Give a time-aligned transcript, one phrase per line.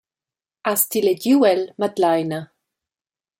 [0.71, 2.41] Has ti legiu el, Madleina?